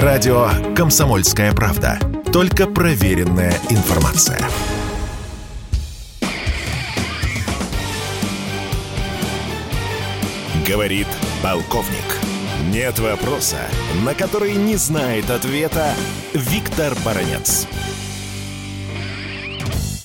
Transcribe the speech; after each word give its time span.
Радио 0.00 0.46
«Комсомольская 0.74 1.52
правда». 1.52 1.98
Только 2.32 2.66
проверенная 2.66 3.52
информация. 3.68 4.38
Говорит 10.66 11.06
полковник. 11.42 12.08
Нет 12.72 12.98
вопроса, 13.00 13.58
на 14.06 14.14
который 14.14 14.54
не 14.54 14.76
знает 14.76 15.28
ответа 15.28 15.92
Виктор 16.32 16.94
Баранец. 17.04 17.68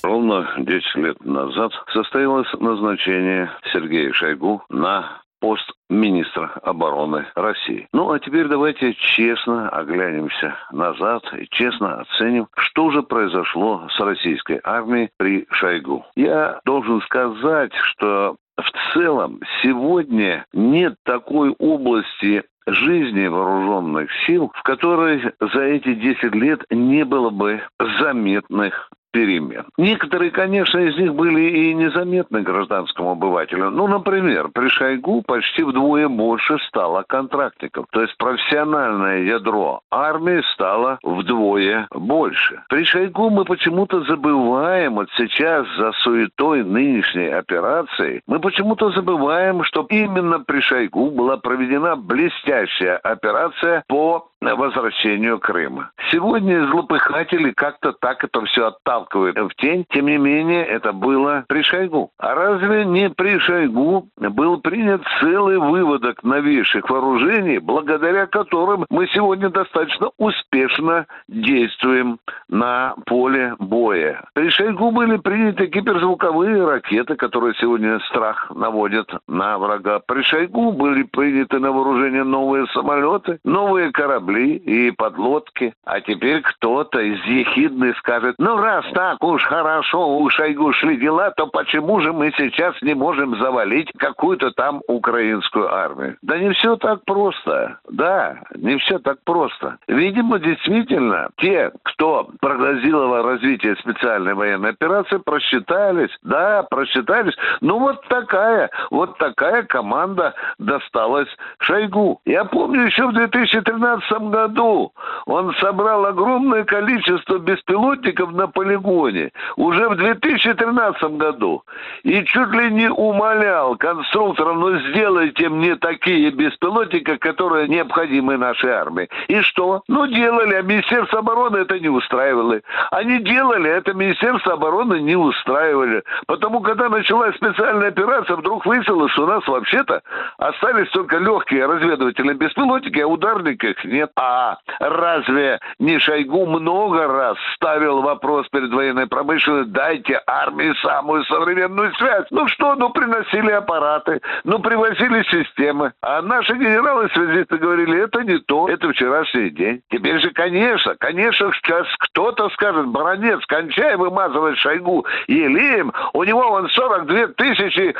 Ровно 0.02 0.50
10 0.58 0.96
лет 0.96 1.24
назад 1.24 1.72
состоялось 1.94 2.52
назначение 2.60 3.50
Сергея 3.72 4.12
Шойгу 4.12 4.62
на 4.68 5.22
пост 5.40 5.70
министра 5.88 6.52
обороны 6.62 7.26
России. 7.34 7.88
Ну, 7.92 8.10
а 8.10 8.18
теперь 8.18 8.46
давайте 8.46 8.94
честно 8.94 9.68
оглянемся 9.68 10.56
назад 10.72 11.22
и 11.38 11.46
честно 11.50 12.00
оценим, 12.00 12.48
что 12.56 12.90
же 12.90 13.02
произошло 13.02 13.88
с 13.90 14.00
российской 14.00 14.60
армией 14.62 15.10
при 15.16 15.46
Шойгу. 15.50 16.04
Я 16.16 16.60
должен 16.64 17.00
сказать, 17.02 17.72
что 17.74 18.36
в 18.56 18.92
целом 18.92 19.40
сегодня 19.62 20.44
нет 20.52 20.96
такой 21.04 21.54
области 21.58 22.44
жизни 22.66 23.26
вооруженных 23.26 24.10
сил, 24.26 24.52
в 24.54 24.62
которой 24.62 25.22
за 25.40 25.60
эти 25.60 25.94
10 25.94 26.34
лет 26.34 26.64
не 26.70 27.04
было 27.04 27.30
бы 27.30 27.62
заметных 28.00 28.90
перемен. 29.12 29.64
Некоторые, 29.76 30.30
конечно, 30.30 30.78
из 30.78 30.96
них 30.96 31.14
были 31.14 31.40
и 31.40 31.74
незаметны 31.74 32.42
гражданскому 32.42 33.12
обывателю. 33.12 33.70
Ну, 33.70 33.86
например, 33.86 34.48
при 34.48 34.68
Шойгу 34.68 35.22
почти 35.22 35.62
вдвое 35.62 36.08
больше 36.08 36.58
стало 36.68 37.04
контрактников. 37.06 37.86
То 37.90 38.02
есть 38.02 38.16
профессиональное 38.18 39.22
ядро 39.22 39.80
армии 39.90 40.42
стало 40.54 40.98
вдвое 41.02 41.88
больше. 41.92 42.62
При 42.68 42.84
Шойгу 42.84 43.30
мы 43.30 43.44
почему-то 43.44 44.02
забываем, 44.02 44.94
вот 44.94 45.08
сейчас 45.16 45.66
за 45.76 45.92
суетой 46.02 46.64
нынешней 46.64 47.28
операции, 47.28 48.22
мы 48.26 48.40
почему-то 48.40 48.90
забываем, 48.90 49.64
что 49.64 49.86
именно 49.90 50.40
при 50.40 50.60
Шойгу 50.60 51.10
была 51.10 51.36
проведена 51.36 51.96
блестящая 51.96 52.96
операция 52.96 53.82
по 53.88 54.28
возвращению 54.40 55.38
Крыма. 55.38 55.90
Сегодня 56.10 56.66
злопыхатели 56.68 57.50
как-то 57.52 57.92
так 57.92 58.22
это 58.24 58.40
все 58.46 58.68
отталкивают 58.68 59.36
в 59.36 59.54
тень. 59.56 59.84
Тем 59.90 60.06
не 60.06 60.16
менее, 60.16 60.64
это 60.64 60.92
было 60.92 61.44
при 61.48 61.62
Шойгу. 61.62 62.10
А 62.18 62.34
разве 62.34 62.84
не 62.84 63.10
при 63.10 63.38
Шойгу 63.38 64.08
был 64.16 64.60
принят 64.60 65.02
целый 65.20 65.58
выводок 65.58 66.22
новейших 66.22 66.88
вооружений, 66.88 67.58
благодаря 67.58 68.26
которым 68.26 68.86
мы 68.90 69.06
сегодня 69.08 69.50
достаточно 69.50 70.10
успешно 70.18 71.06
действуем 71.28 72.18
на 72.48 72.94
поле 73.06 73.54
боя? 73.58 74.24
При 74.34 74.50
Шойгу 74.50 74.90
были 74.90 75.16
приняты 75.16 75.66
гиперзвуковые 75.66 76.64
ракеты, 76.64 77.16
которые 77.16 77.54
сегодня 77.60 77.98
страх 78.08 78.50
наводят 78.54 79.10
на 79.26 79.58
врага. 79.58 80.00
При 80.06 80.22
Шойгу 80.22 80.72
были 80.72 81.02
приняты 81.02 81.58
на 81.58 81.72
вооружение 81.72 82.24
новые 82.24 82.66
самолеты, 82.68 83.38
новые 83.44 83.92
корабли 83.92 84.27
корабли 84.28 84.56
и 84.56 84.90
подлодки. 84.90 85.74
А 85.84 86.00
теперь 86.00 86.42
кто-то 86.42 87.00
из 87.00 87.22
ехидных 87.24 87.96
скажет, 87.98 88.36
ну 88.38 88.56
раз 88.56 88.84
так 88.94 89.22
уж 89.22 89.42
хорошо 89.44 90.18
у 90.18 90.28
Шойгу 90.30 90.72
шли 90.72 90.96
дела, 90.96 91.30
то 91.30 91.46
почему 91.46 92.00
же 92.00 92.12
мы 92.12 92.32
сейчас 92.36 92.74
не 92.82 92.94
можем 92.94 93.38
завалить 93.38 93.90
какую-то 93.98 94.50
там 94.52 94.82
украинскую 94.86 95.72
армию? 95.72 96.16
Да 96.22 96.38
не 96.38 96.52
все 96.52 96.76
так 96.76 97.04
просто. 97.04 97.78
Да, 97.90 98.38
не 98.54 98.76
все 98.78 98.98
так 98.98 99.18
просто. 99.24 99.78
Видимо, 99.88 100.38
действительно, 100.38 101.28
те, 101.38 101.72
кто 101.82 102.28
прогнозировал 102.40 103.22
развитие 103.22 103.76
специальной 103.76 104.34
военной 104.34 104.70
операции, 104.70 105.18
просчитались. 105.18 106.10
Да, 106.22 106.64
просчитались. 106.64 107.34
Ну 107.60 107.78
вот 107.78 108.06
такая, 108.08 108.70
вот 108.90 109.18
такая 109.18 109.62
команда 109.62 110.34
досталась 110.58 111.28
Шойгу. 111.60 112.20
Я 112.24 112.44
помню 112.44 112.86
еще 112.86 113.06
в 113.06 113.12
2013 113.12 114.17
прошлом 114.17 114.17
году 114.20 114.92
он 115.26 115.54
собрал 115.60 116.06
огромное 116.06 116.64
количество 116.64 117.38
беспилотников 117.38 118.32
на 118.32 118.46
полигоне, 118.46 119.30
уже 119.56 119.88
в 119.88 119.96
2013 119.96 121.02
году, 121.16 121.62
и 122.02 122.24
чуть 122.24 122.50
ли 122.52 122.70
не 122.70 122.90
умолял 122.90 123.76
конструкторов, 123.76 124.56
ну 124.56 124.78
сделайте 124.90 125.48
мне 125.48 125.76
такие 125.76 126.30
беспилотники, 126.30 127.16
которые 127.16 127.68
необходимы 127.68 128.36
нашей 128.36 128.70
армии. 128.70 129.08
И 129.28 129.40
что? 129.42 129.82
Ну 129.88 130.06
делали, 130.06 130.54
а 130.54 130.62
Министерство 130.62 131.20
обороны 131.20 131.58
это 131.58 131.78
не 131.78 131.88
устраивало. 131.88 132.60
Они 132.90 133.18
делали, 133.20 133.70
это 133.70 133.94
Министерство 133.94 134.54
обороны 134.54 135.00
не 135.00 135.16
устраивали. 135.16 136.02
Потому 136.26 136.60
когда 136.60 136.88
началась 136.88 137.34
специальная 137.36 137.88
операция, 137.88 138.36
вдруг 138.36 138.66
выяснилось, 138.66 139.12
что 139.12 139.24
у 139.24 139.26
нас 139.26 139.46
вообще-то 139.46 140.02
остались 140.38 140.88
только 140.90 141.18
легкие 141.18 141.66
разведывательные 141.66 142.34
беспилотники, 142.34 143.00
а 143.00 143.06
ударников 143.06 143.84
нет. 143.84 144.07
А 144.16 144.58
разве 144.78 145.60
не 145.78 145.98
Шойгу 145.98 146.46
много 146.46 147.06
раз 147.06 147.36
ставил 147.54 148.02
вопрос 148.02 148.46
перед 148.48 148.72
военной 148.72 149.06
промышленностью, 149.06 149.72
дайте 149.72 150.20
армии 150.26 150.74
самую 150.82 151.24
современную 151.24 151.94
связь? 151.94 152.26
Ну 152.30 152.46
что, 152.48 152.74
ну 152.74 152.90
приносили 152.90 153.50
аппараты, 153.50 154.20
ну 154.44 154.58
привозили 154.58 155.22
системы. 155.24 155.92
А 156.02 156.22
наши 156.22 156.54
генералы-связисты 156.54 157.58
говорили, 157.58 158.04
это 158.04 158.22
не 158.22 158.38
то, 158.38 158.68
это 158.68 158.90
вчерашний 158.90 159.50
день. 159.50 159.82
Теперь 159.90 160.20
же, 160.20 160.30
конечно, 160.30 160.94
конечно, 160.98 161.52
сейчас 161.54 161.86
кто-то 161.98 162.48
скажет, 162.50 162.86
баронец, 162.88 163.44
кончай 163.46 163.96
вымазывать 163.96 164.58
Шойгу 164.58 165.06
елеем, 165.26 165.92
у 166.12 166.24
него 166.24 166.48
вон 166.48 166.68
42 166.68 167.28
тысячи 167.28 167.94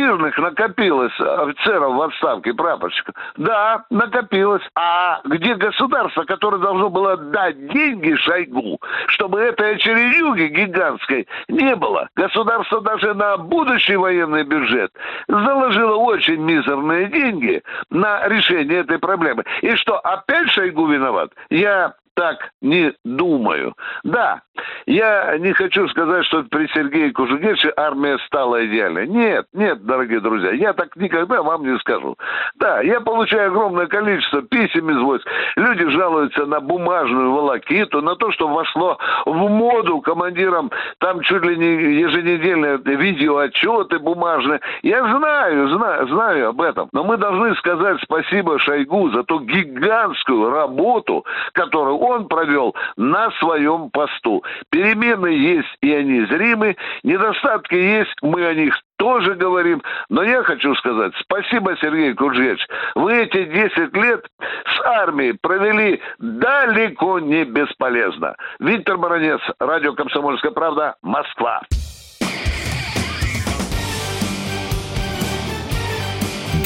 бесквартирных 0.00 0.38
накопилось 0.38 1.20
офицеров 1.20 1.94
в 1.94 2.02
отставке, 2.02 2.54
прапорщиков. 2.54 3.14
Да, 3.36 3.84
накопилось. 3.90 4.62
А 4.74 5.20
где 5.24 5.54
государство, 5.54 6.24
которое 6.24 6.58
должно 6.58 6.90
было 6.90 7.16
дать 7.16 7.72
деньги 7.72 8.14
Шойгу, 8.16 8.80
чтобы 9.08 9.40
этой 9.40 9.76
очередюги 9.76 10.44
гигантской 10.44 11.26
не 11.48 11.74
было. 11.76 12.08
Государство 12.16 12.80
даже 12.80 13.14
на 13.14 13.36
будущий 13.36 13.96
военный 13.96 14.44
бюджет 14.44 14.90
заложило 15.28 15.96
очень 15.96 16.40
мизерные 16.42 17.06
деньги 17.06 17.62
на 17.90 18.26
решение 18.28 18.80
этой 18.80 18.98
проблемы. 18.98 19.44
И 19.62 19.74
что, 19.76 19.98
опять 19.98 20.50
Шойгу 20.50 20.86
виноват? 20.86 21.30
Я 21.50 21.94
так 22.14 22.50
не 22.60 22.92
думаю. 23.04 23.74
Да, 24.04 24.42
я 24.86 25.38
не 25.38 25.52
хочу 25.52 25.88
сказать, 25.88 26.24
что 26.26 26.42
при 26.44 26.66
Сергее 26.68 27.12
Кужугевиче 27.12 27.72
армия 27.76 28.18
стала 28.26 28.64
идеальной. 28.66 29.06
Нет, 29.06 29.46
нет, 29.52 29.84
дорогие 29.84 30.20
друзья, 30.20 30.50
я 30.52 30.72
так 30.72 30.96
никогда 30.96 31.42
вам 31.42 31.64
не 31.64 31.78
скажу. 31.78 32.16
Да, 32.56 32.80
я 32.80 33.00
получаю 33.00 33.50
огромное 33.50 33.86
количество 33.86 34.42
писем 34.42 34.90
из 34.90 34.98
войск. 34.98 35.26
Люди 35.56 35.86
жалуются 35.88 36.46
на 36.46 36.60
бумажную 36.60 37.32
волокиту, 37.32 38.02
на 38.02 38.16
то, 38.16 38.30
что 38.32 38.48
вошло 38.48 38.98
в 39.26 39.48
моду 39.48 40.00
командирам 40.00 40.70
там 40.98 41.20
чуть 41.22 41.44
ли 41.44 41.56
не 41.56 42.00
еженедельные 42.00 42.78
видеоотчеты 42.78 43.98
бумажные. 43.98 44.60
Я 44.82 45.00
знаю, 45.00 45.68
знаю, 45.68 46.08
знаю 46.08 46.48
об 46.50 46.60
этом. 46.60 46.88
Но 46.92 47.04
мы 47.04 47.16
должны 47.16 47.54
сказать 47.56 47.98
спасибо 48.02 48.58
Шойгу 48.58 49.10
за 49.10 49.22
ту 49.24 49.40
гигантскую 49.40 50.50
работу, 50.50 51.24
которую 51.52 51.96
он 52.10 52.28
провел 52.28 52.74
на 52.96 53.30
своем 53.32 53.90
посту. 53.90 54.44
Перемены 54.70 55.28
есть, 55.28 55.68
и 55.80 55.92
они 55.92 56.26
зримы. 56.26 56.76
Недостатки 57.02 57.74
есть, 57.74 58.14
мы 58.22 58.44
о 58.46 58.54
них 58.54 58.74
тоже 58.96 59.34
говорим. 59.34 59.82
Но 60.08 60.22
я 60.22 60.42
хочу 60.42 60.74
сказать, 60.74 61.12
спасибо, 61.20 61.76
Сергей 61.80 62.14
Куджевич. 62.14 62.60
Вы 62.94 63.22
эти 63.22 63.44
10 63.44 63.96
лет 63.96 64.26
с 64.40 64.86
армией 64.86 65.36
провели 65.40 66.00
далеко 66.18 67.18
не 67.18 67.44
бесполезно. 67.44 68.36
Виктор 68.58 68.98
Баранец, 68.98 69.40
радио 69.58 69.94
«Комсомольская 69.94 70.52
правда», 70.52 70.96
Москва. 71.02 71.62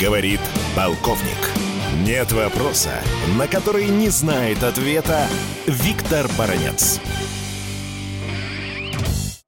Говорит 0.01 0.41
полковник. 0.77 1.64
Нет 2.02 2.32
вопроса, 2.32 3.00
на 3.38 3.46
который 3.46 3.87
не 3.87 4.08
знает 4.08 4.64
ответа 4.64 5.29
Виктор 5.67 6.29
Баранец. 6.37 7.00